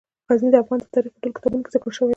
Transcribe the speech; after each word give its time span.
غزني 0.29 0.49
د 0.53 0.55
افغان 0.63 0.79
تاریخ 0.93 1.11
په 1.15 1.21
ټولو 1.23 1.35
کتابونو 1.37 1.63
کې 1.63 1.71
ذکر 1.75 1.91
شوی 1.97 2.07
دی. 2.07 2.09